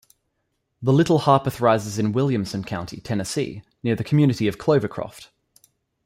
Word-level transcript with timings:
The 0.81 0.91
Little 0.91 1.19
Harpeth 1.19 1.61
rises 1.61 1.99
in 1.99 2.11
Williamson 2.11 2.63
County, 2.63 2.99
Tennessee 3.01 3.61
near 3.83 3.93
the 3.95 4.03
community 4.03 4.47
of 4.47 4.57
Clovercroft. 4.57 5.27